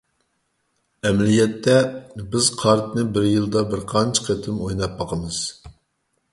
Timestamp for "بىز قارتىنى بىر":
2.35-3.29